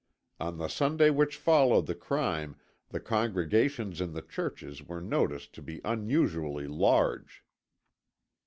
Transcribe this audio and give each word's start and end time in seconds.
On 0.39 0.57
the 0.57 0.67
Sunday 0.67 1.11
which 1.11 1.37
followed 1.37 1.85
the 1.85 1.93
crime 1.93 2.55
the 2.89 2.99
congregations 2.99 4.01
in 4.01 4.13
the 4.13 4.23
churches 4.23 4.81
were 4.81 4.99
noticed 4.99 5.53
to 5.53 5.61
be 5.61 5.79
unusually 5.85 6.67
large. 6.67 7.43